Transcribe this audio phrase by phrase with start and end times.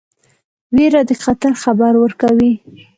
[0.75, 2.53] ویره د خطر خبر ورکوي.